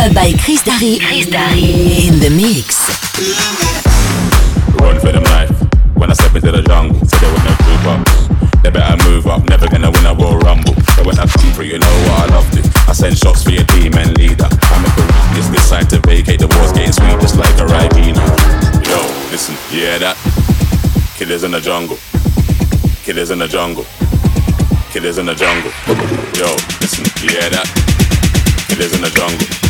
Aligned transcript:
Le 0.00 0.06
son 0.06 0.12
club 0.12 0.14
by 0.14 0.32
Chris 0.38 0.62
Darry. 0.62 0.98
Chris 0.98 1.26
Darry 1.26 2.08
in 2.08 2.20
the 2.20 2.30
mix. 2.30 2.88
Run 4.80 4.98
for 5.00 5.12
them 5.12 5.24
life. 5.24 5.50
When 5.94 6.10
I 6.10 6.14
step 6.14 6.34
into 6.34 6.50
the 6.52 6.62
jungle, 6.62 6.96
say 7.06 7.18
they 7.18 7.32
wanna 7.32 7.56
group 7.60 7.84
up. 7.86 8.62
They 8.62 8.70
better 8.70 8.96
move 9.08 9.26
up, 9.26 9.44
never 9.48 9.68
gonna 9.68 9.90
win 9.90 10.06
a 10.06 10.14
Royal 10.14 10.38
Rumble. 10.38 10.74
So 10.96 11.04
when 11.04 11.18
I 11.18 11.26
come 11.26 11.52
through, 11.52 11.66
you 11.66 11.78
know 11.78 11.94
what 12.08 12.30
I 12.30 12.34
love 12.34 12.50
to. 12.52 12.62
I 12.88 12.92
send 12.92 13.18
shots 13.18 13.42
for 13.42 13.50
your 13.50 13.64
team 13.64 13.94
and 13.94 14.16
leader. 14.16 14.48
I 14.48 14.76
make 14.80 14.96
a 14.96 15.04
weakness 15.04 15.48
decide 15.48 15.90
to 15.90 15.98
vacate. 16.00 16.40
The 16.40 16.48
war's 16.48 16.72
getting 16.72 16.92
sweet, 16.92 17.20
just 17.20 17.36
like 17.36 17.54
a 17.60 17.66
Ribena. 17.66 18.24
Yo, 18.86 19.00
listen, 19.30 19.54
you 19.70 19.84
hear 19.84 19.98
that? 19.98 20.16
Killers 21.16 21.44
in 21.44 21.50
the 21.52 21.60
jungle. 21.60 21.98
Killers 23.04 23.30
in 23.30 23.38
the 23.38 23.48
jungle. 23.48 23.84
Killers 24.92 25.18
in 25.18 25.26
the 25.26 25.34
jungle. 25.34 25.72
Yo, 26.36 26.48
listen, 26.80 27.04
you 27.22 27.36
hear 27.36 27.50
that? 27.50 27.66
Killers 28.68 28.94
in 28.94 29.02
the 29.02 29.10
jungle. 29.10 29.69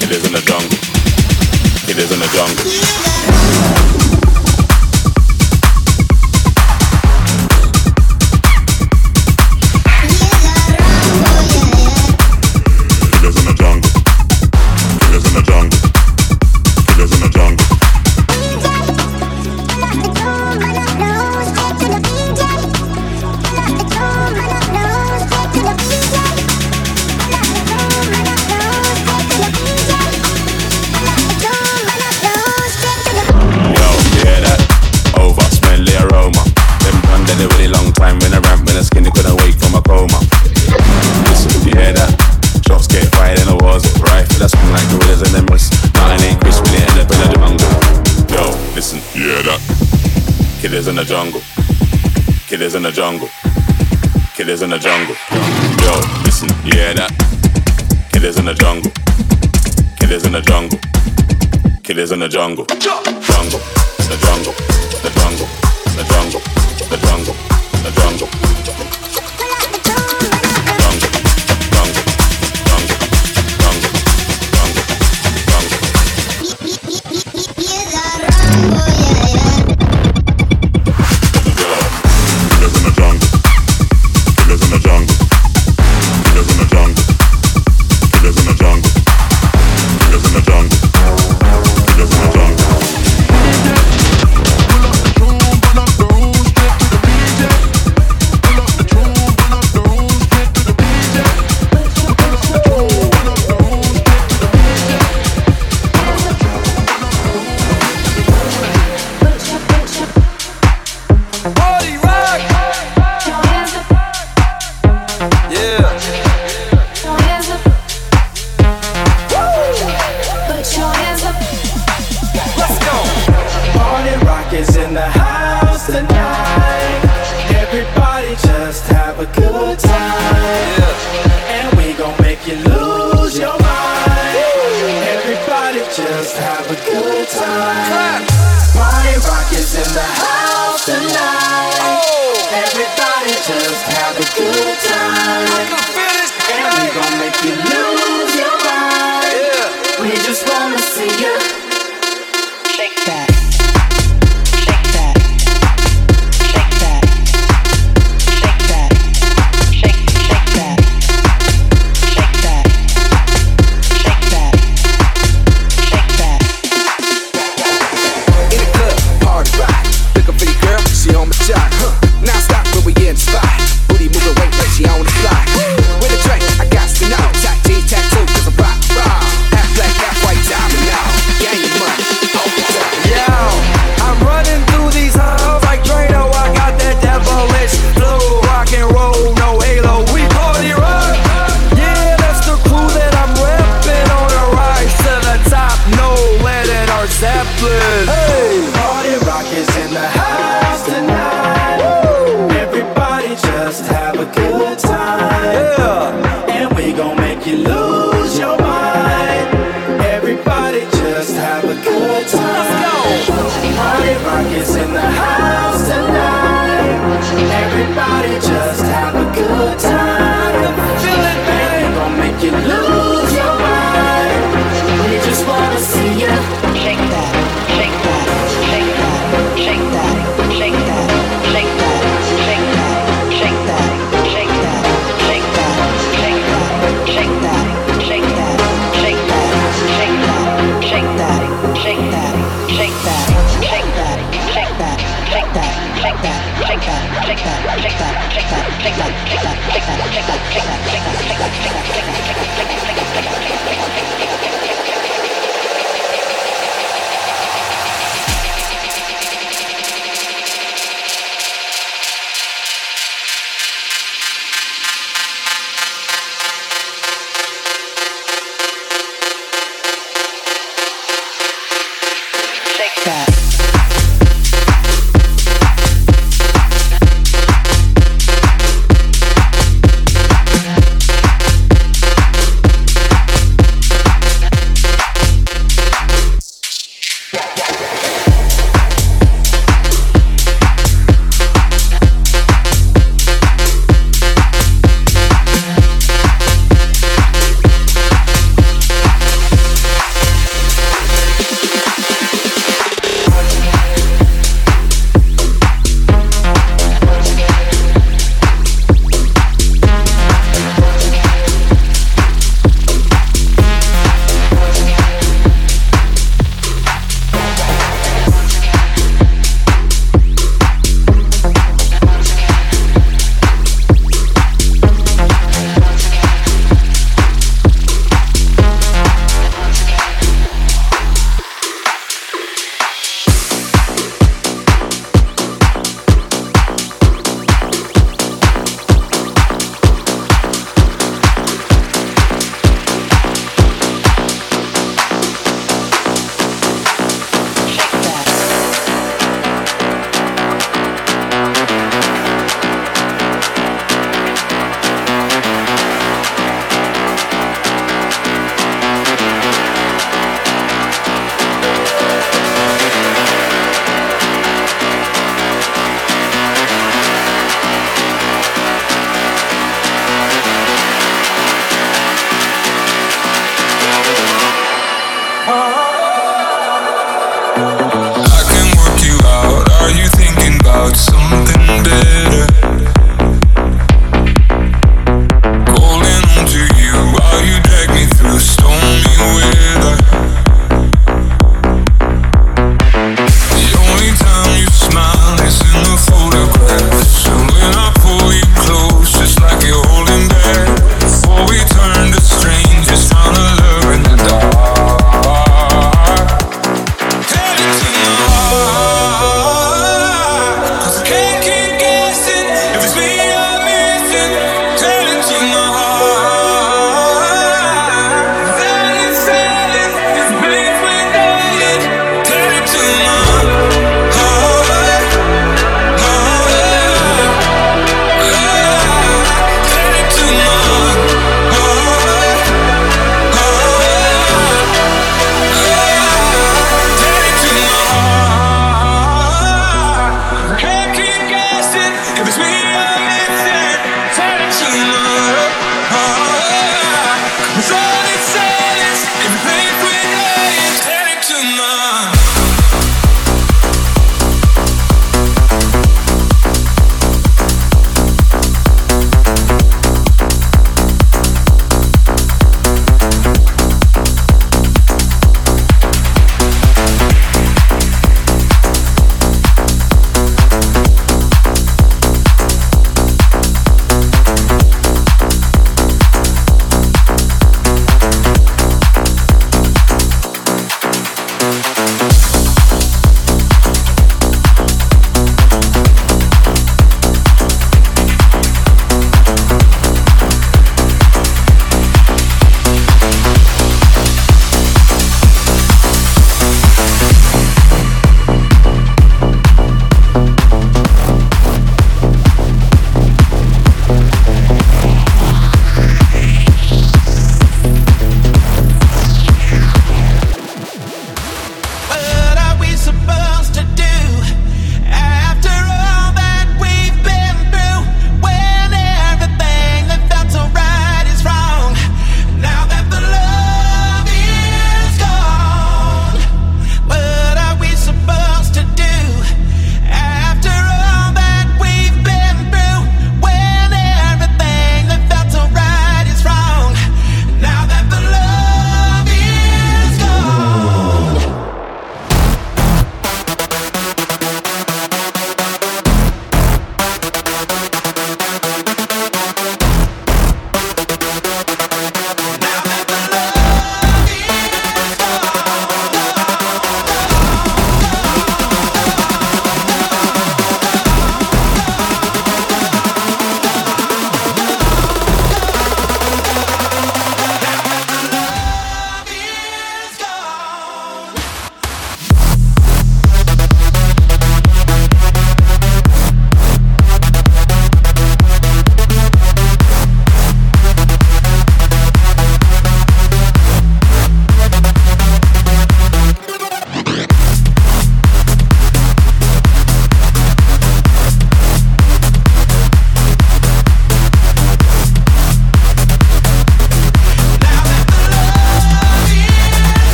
Killers 0.00 0.24
in 0.26 0.32
the 0.32 0.42
jungle. 0.44 0.78
Killers 1.86 2.12
in 2.12 2.20
the 2.20 2.28
jungle. 2.34 3.93
In 50.94 50.98
the 50.98 51.04
jungle. 51.04 51.40
Killers 52.46 52.76
in 52.76 52.84
the 52.84 52.92
jungle. 52.92 53.28
Killers 54.36 54.62
in 54.62 54.70
the 54.70 54.78
jungle. 54.78 55.16
Yo, 55.82 55.90
listen, 56.22 56.48
hear 56.62 56.94
that? 56.94 57.10
Killers 58.12 58.38
in 58.38 58.44
the 58.44 58.54
jungle. 58.54 58.92
Killers 59.98 60.24
in 60.24 60.30
the 60.30 60.40
jungle. 60.40 60.78
Killers 61.82 62.12
in 62.12 62.20
the 62.20 62.28
jungle. 62.28 62.64
Jungle. 62.66 63.58
The 64.06 64.16
jungle. 64.22 64.54
The 65.02 65.10
jungle. 65.16 65.48
The 65.96 66.04
jungle. 66.06 66.40
The 66.88 66.96
jungle. 67.02 67.34
The 67.82 67.90
jungle. 68.00 68.53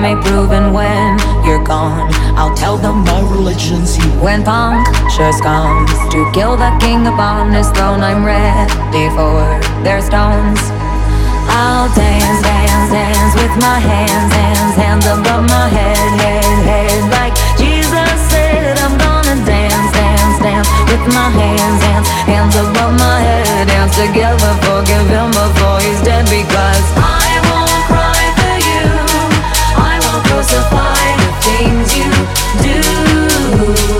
May 0.00 0.16
prove. 0.16 0.50
And 0.50 0.72
when 0.72 1.20
you're 1.44 1.62
gone, 1.62 2.08
I'll 2.40 2.56
tell 2.56 2.78
them 2.78 3.04
my 3.04 3.20
religion's 3.20 3.98
you. 3.98 4.08
When 4.24 4.42
Pontius 4.42 5.40
comes 5.44 5.92
to 6.08 6.24
kill 6.32 6.56
the 6.56 6.72
king 6.80 7.06
upon 7.06 7.52
his 7.52 7.68
throne, 7.76 8.00
I'm 8.00 8.24
ready 8.24 9.12
for 9.12 9.44
their 9.84 10.00
stones. 10.00 10.60
I'll 11.52 11.92
dance, 11.92 12.40
dance, 12.40 12.88
dance 12.88 13.34
with 13.36 13.52
my 13.60 13.76
hands, 13.76 14.32
hands, 14.32 14.74
hands 14.80 15.04
above 15.04 15.44
my 15.44 15.68
head, 15.68 16.10
head, 16.16 16.48
head. 16.64 17.00
Like 17.12 17.36
Jesus 17.60 18.16
said, 18.32 18.80
I'm 18.80 18.96
gonna 18.96 19.36
dance, 19.44 19.92
dance, 19.92 20.36
dance 20.40 20.68
with 20.88 21.04
my 21.12 21.28
hands, 21.28 21.80
hands, 21.84 22.08
hands 22.24 22.56
above 22.56 22.96
my 22.96 23.20
head. 23.20 23.68
Dance 23.68 23.92
together, 24.00 24.52
forgive 24.64 25.06
him 25.12 25.28
before 25.28 25.78
he's 25.84 26.00
dead 26.00 26.24
because 26.24 26.86
I 26.96 27.39
things 31.42 31.96
you 31.96 32.10
do. 32.62 33.99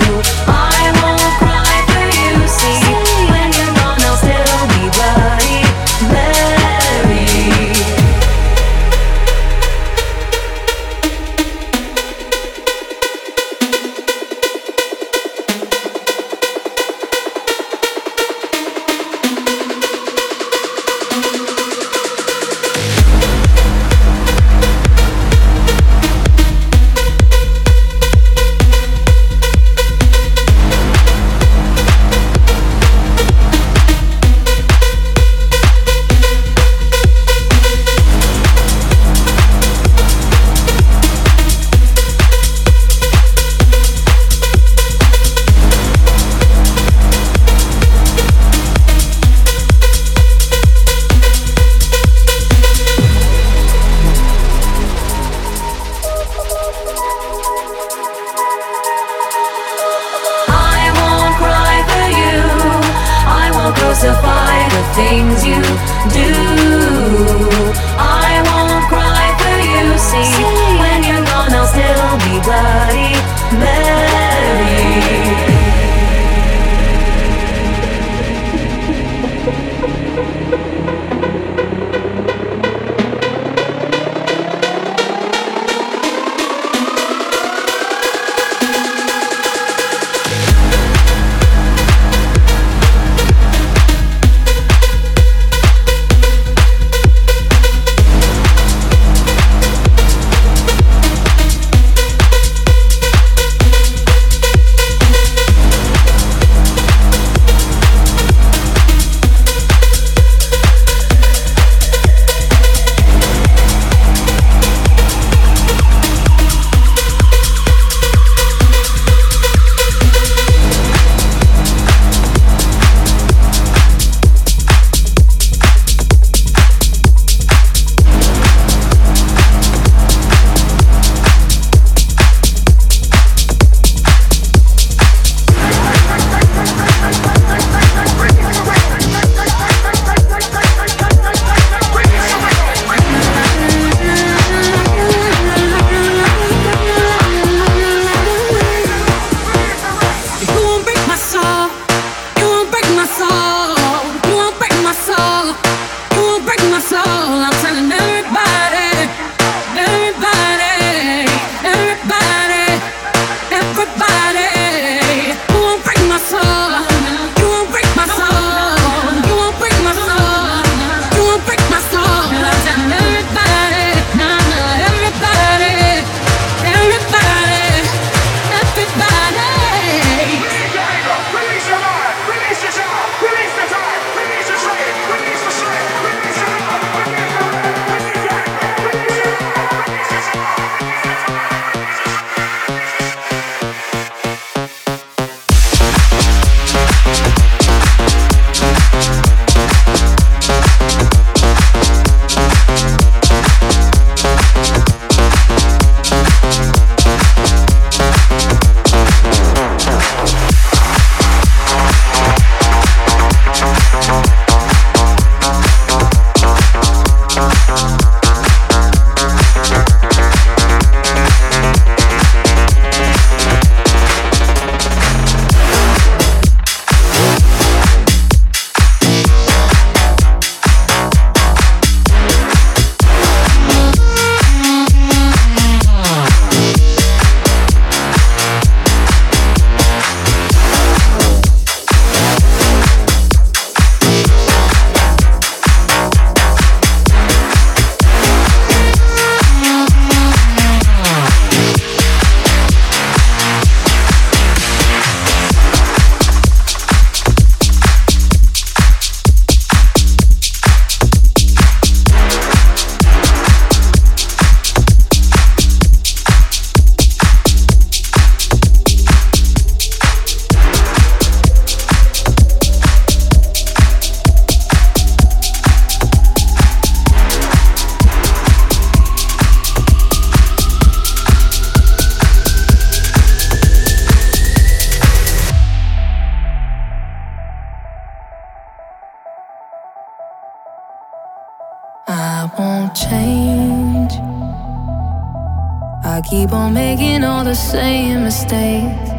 Keep 296.31 296.53
on 296.53 296.73
making 296.73 297.25
all 297.25 297.43
the 297.43 297.53
same 297.53 298.23
mistakes. 298.23 299.09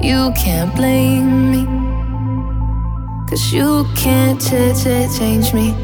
You 0.00 0.32
can't 0.36 0.72
blame 0.76 1.50
me. 1.50 1.64
Cause 3.28 3.52
you 3.52 3.84
can't 3.96 4.40
ch- 4.40 4.70
ch- 4.80 5.18
change 5.18 5.52
me. 5.52 5.74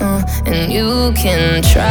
Uh, 0.00 0.20
and 0.46 0.72
you 0.72 1.12
can 1.14 1.62
try. 1.62 1.86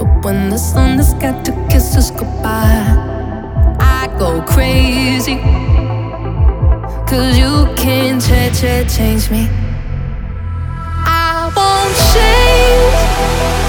But 0.00 0.24
when 0.24 0.50
the 0.50 0.58
sun 0.58 0.98
has 0.98 1.14
got 1.14 1.44
to 1.44 1.52
kiss 1.70 1.96
us 1.96 2.10
goodbye, 2.10 2.96
I 3.78 4.08
go 4.18 4.42
crazy. 4.42 5.36
Cause 7.06 7.38
you 7.38 7.72
can't 7.76 8.20
ch- 8.20 8.50
ch- 8.58 8.96
change 8.96 9.30
me. 9.30 9.48
I 11.06 11.52
won't 11.54 11.94
change. 12.12 13.59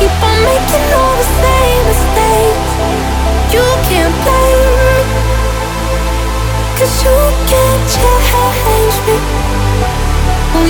Keep 0.00 0.22
on 0.24 0.36
making 0.42 0.86
all 0.96 1.14
the 1.20 1.28
same 1.44 1.82
mistakes. 1.84 2.72
You 3.52 3.60
can't 3.84 4.16
blame 4.24 4.72
me. 4.80 5.20
Cause 6.80 7.04
you 7.04 7.18
can't 7.44 7.84
change 7.84 8.96
me. 9.04 9.16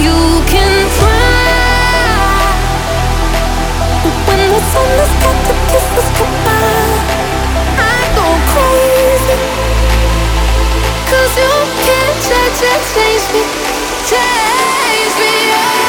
You 0.03 0.19
can 0.51 0.75
try. 0.99 2.43
But 4.03 4.17
when 4.27 4.51
the 4.51 4.63
sun 4.75 4.91
has 4.99 5.15
got 5.23 5.39
to 5.47 5.55
kiss 5.71 5.87
us 5.95 6.11
goodbye, 6.19 6.99
I 7.79 7.99
go 8.19 8.27
crazy. 8.51 9.39
Cause 11.07 11.33
you 11.39 11.55
can't 11.87 12.19
change 12.99 13.25
me. 13.31 13.43
Change 14.11 15.15
me. 15.23 15.80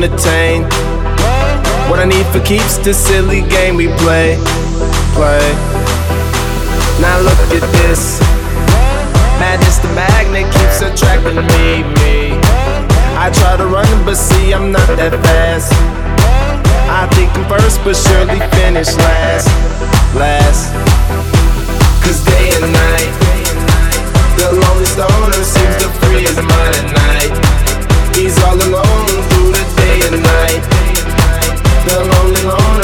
Don't. 0.00 0.68
What 1.88 2.00
I 2.00 2.04
need 2.04 2.26
for 2.26 2.40
keeps 2.40 2.76
the 2.76 2.92
silly 2.92 3.40
game 3.48 3.76
we 3.76 3.88
play, 4.04 4.36
play. 5.16 5.46
Now 7.00 7.16
look 7.24 7.38
at 7.48 7.64
this. 7.80 8.20
Madness, 9.40 9.78
the 9.78 9.88
magnet 9.94 10.52
keeps 10.52 10.82
attracting 10.82 11.36
me, 11.36 11.84
me. 12.00 12.36
I 13.16 13.30
try 13.32 13.56
to 13.56 13.66
run, 13.66 13.88
but 14.04 14.16
see, 14.16 14.52
I'm 14.52 14.70
not 14.70 14.86
that 15.00 15.12
fast. 15.24 15.72
I 16.92 17.08
think 17.16 17.32
I'm 17.36 17.48
first, 17.48 17.80
but 17.84 17.96
surely 17.96 18.40
finish 18.52 18.92
last, 18.96 19.48
last. 20.14 20.72
Cause 22.04 22.20
day 22.24 22.52
and 22.52 22.68
night. 22.72 23.12
The 24.36 24.52
lonely 24.60 24.84
stoner 24.84 25.32
seems 25.40 25.76
to 25.82 25.88
free 26.04 26.20
his 26.20 26.36
mind 26.36 26.76
at 26.76 26.88
night. 26.92 27.32
He's 28.14 28.36
all 28.44 28.56
alone 28.56 29.35
and 30.12 30.22
night. 30.22 30.62
The 31.86 31.96
lonely 32.10 32.42
loner 32.42 32.75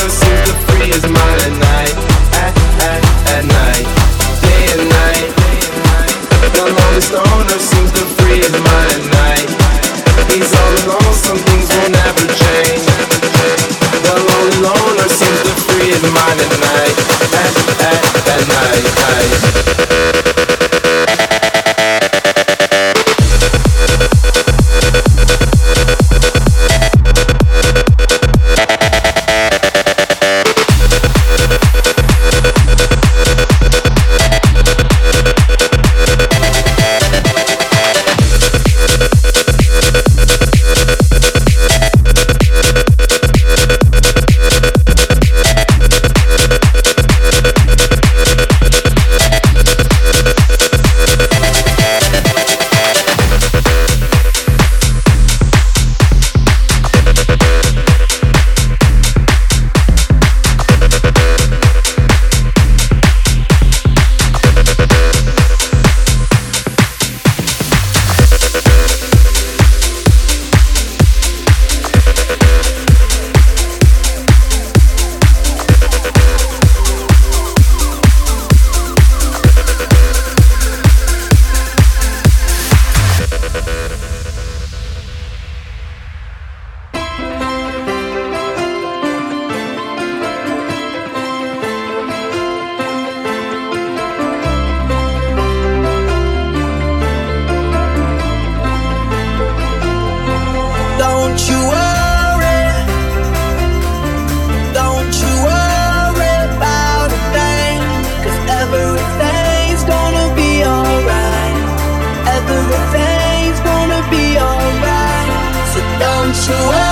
show 116.42 116.54
up. 116.54 116.91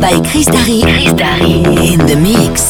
By 0.00 0.18
Chris 0.30 0.46
Darry. 0.46 0.80
Chris 0.80 1.12
Darry 1.12 1.62
in 1.92 1.98
the 2.06 2.16
mix. 2.16 2.69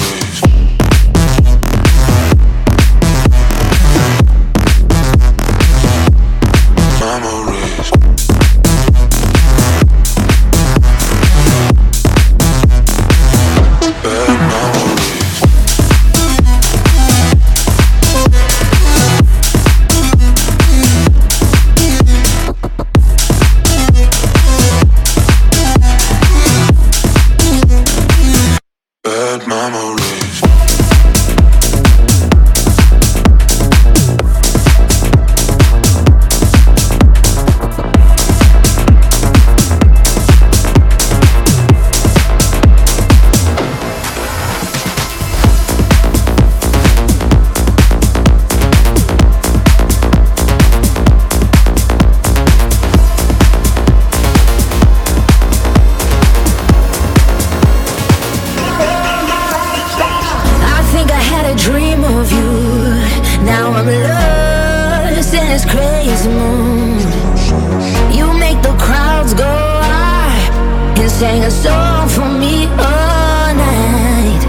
sang 71.21 71.43
a 71.43 71.51
song 71.51 72.09
for 72.09 72.29
me 72.43 72.65
all 72.89 73.49
night. 73.53 74.41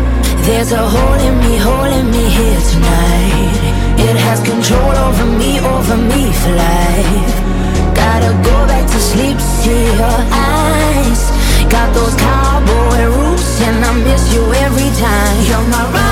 There's 0.47 0.73
a 0.73 0.85
hole 0.95 1.21
in 1.29 1.35
me, 1.45 1.53
holding 1.69 2.09
me 2.17 2.25
here 2.39 2.63
tonight. 2.73 3.57
It 4.09 4.17
has 4.27 4.39
control 4.41 4.95
over 5.07 5.27
me, 5.41 5.61
over 5.61 5.99
me 6.13 6.23
for 6.41 6.53
life. 6.69 7.35
Gotta 8.03 8.33
go 8.49 8.57
back 8.73 8.87
to 8.95 8.99
sleep, 9.11 9.39
see 9.61 9.85
your 10.01 10.21
eyes. 10.49 11.23
Got 11.75 11.89
those 11.93 12.15
cowboy 12.15 13.01
roots, 13.19 13.61
and 13.69 13.77
I 13.85 13.93
miss 14.09 14.33
you 14.35 14.43
every 14.65 14.91
time. 15.05 15.37
You're 15.49 15.69
my 15.75 15.85
ride. 15.93 16.12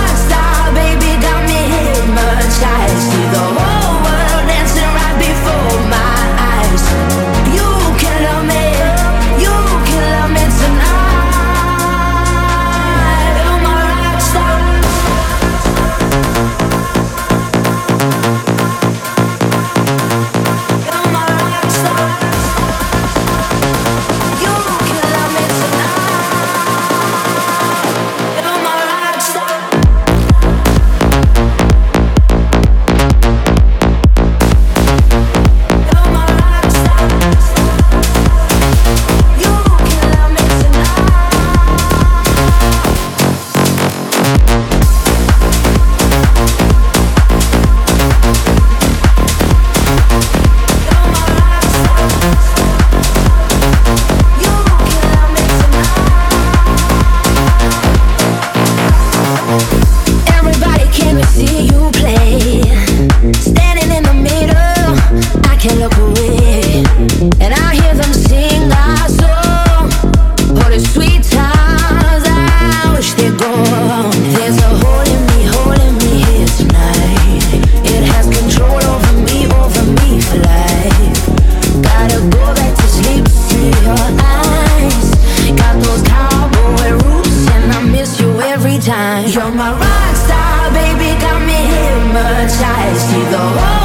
You're 89.41 89.51
my 89.53 89.73
rock 89.73 90.17
star, 90.17 90.71
baby, 90.71 91.19
got 91.19 91.41
me 91.41 91.55
hypnotized. 91.55 93.11
You 93.11 93.25
go. 93.31 93.80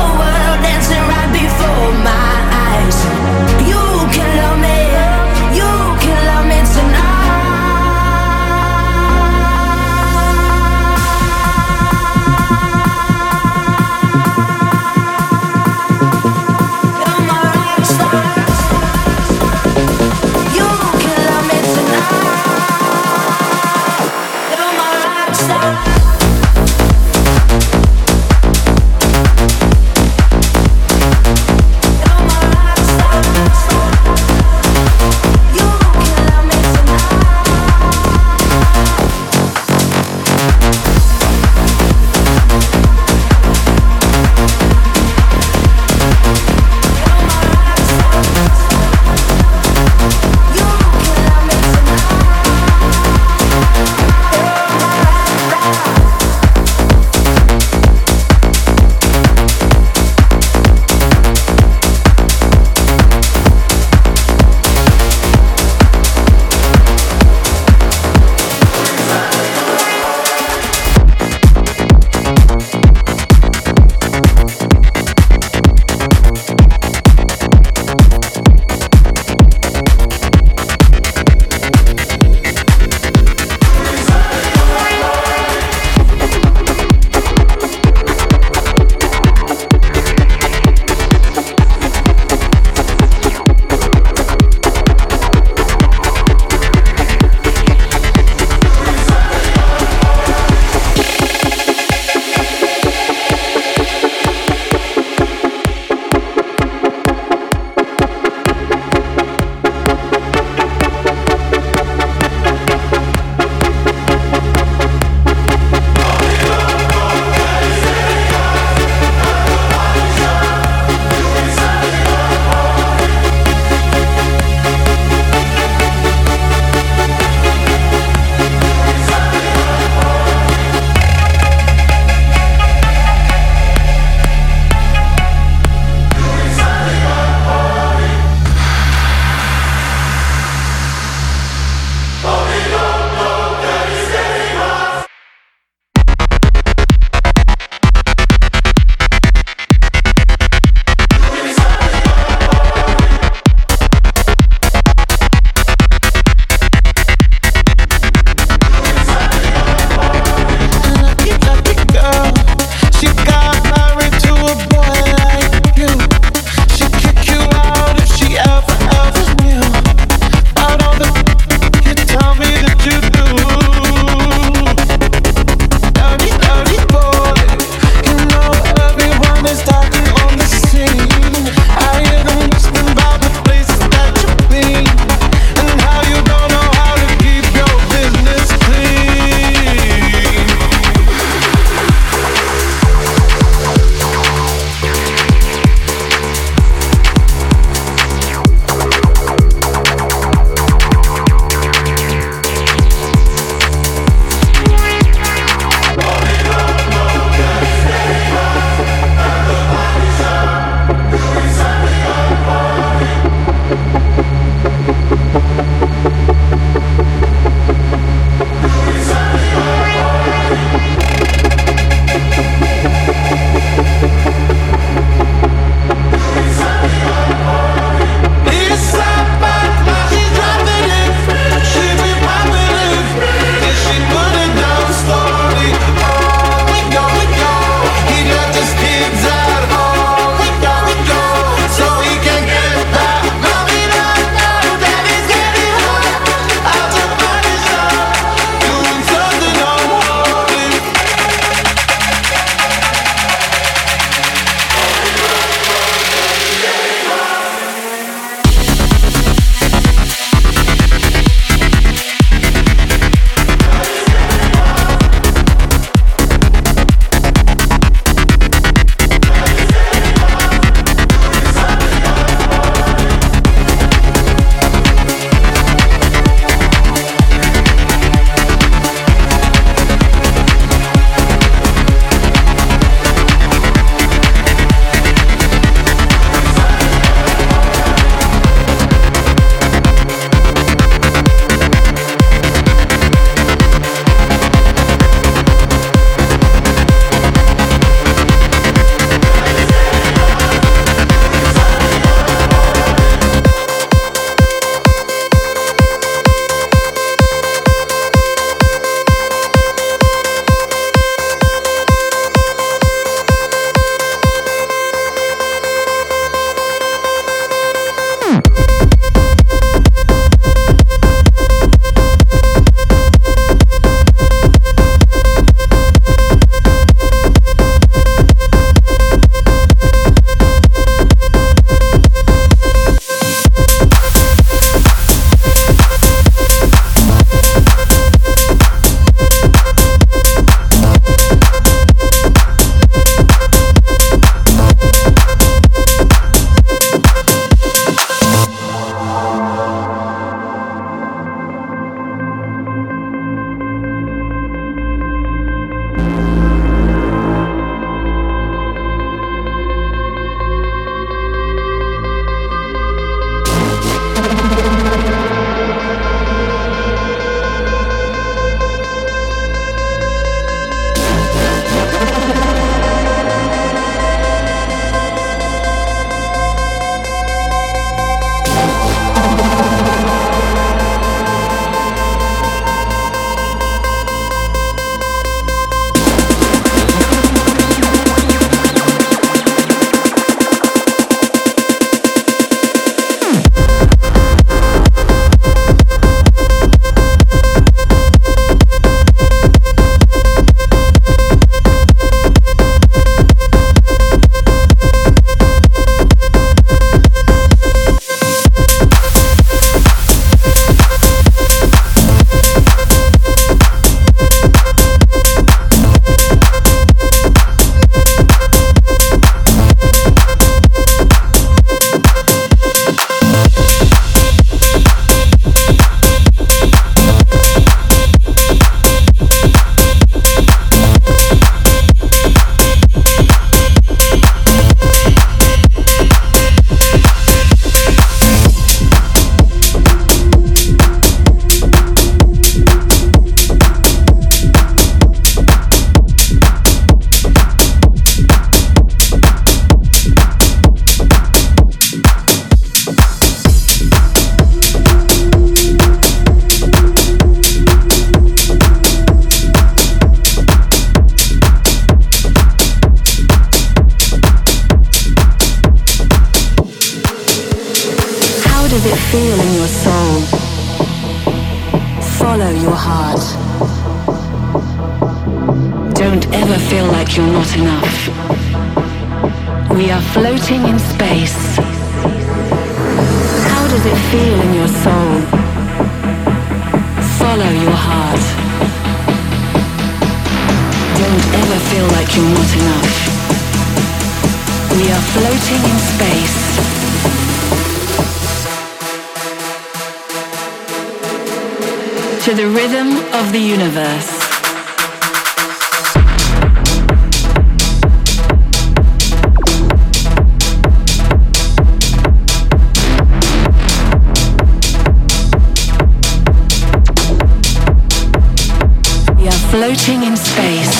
Floating 519.65 520.03
in 520.03 520.15
space. 520.15 520.75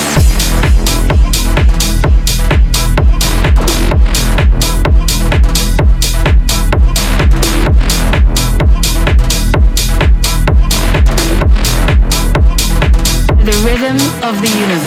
The 13.44 13.56
rhythm 13.64 13.96
of 14.22 14.40
the 14.40 14.48
universe. 14.56 14.85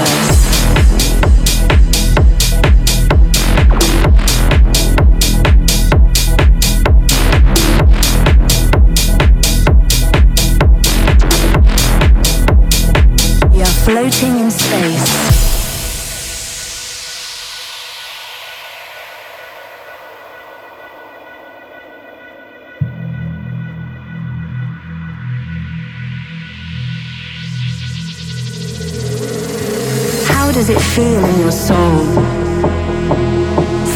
How 30.50 30.56
does 30.56 30.70
it 30.72 30.82
feel 30.82 31.24
in 31.24 31.40
your 31.42 31.52
soul? 31.52 32.06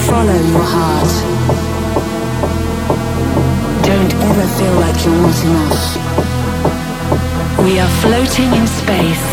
Follow 0.06 0.39
your 0.54 0.66
heart. 0.76 1.14
Don't 3.82 4.14
ever 4.30 4.47
feel 4.58 4.76
like 4.86 5.04
you're 5.04 5.22
not 5.26 5.39
enough. 5.49 5.97
We 7.66 7.80
are 7.80 7.89
floating 8.04 8.54
in 8.54 8.68
space. 8.68 9.30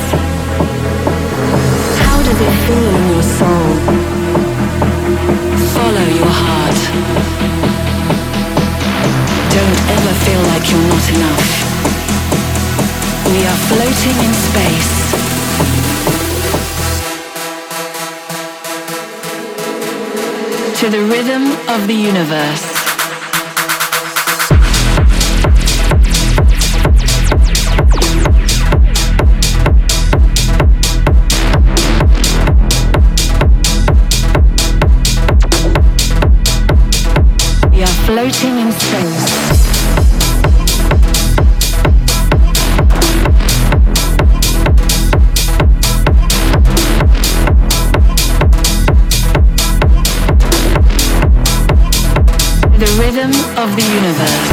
How 2.01 2.16
does 2.25 2.41
it 2.49 2.55
feel 2.64 2.89
in 2.97 3.05
your 3.12 3.27
soul? 3.37 3.68
Follow 5.77 6.07
your 6.21 6.35
heart. 6.43 6.81
Don't 9.57 9.81
ever 9.97 10.14
feel 10.25 10.43
like 10.53 10.64
you're 10.71 10.89
not 10.89 11.07
enough. 11.16 11.49
We 13.29 13.41
are 13.45 13.61
floating 13.68 14.16
in 14.25 14.33
space. 14.49 14.99
To 20.81 20.89
the 20.89 21.05
rhythm 21.05 21.45
of 21.68 21.87
the 21.87 21.93
universe. 21.93 22.81
Floating 38.07 38.59
in 38.59 38.72
space. 38.72 39.30
Of 53.61 53.76
the 53.76 53.82
universe. 53.82 54.49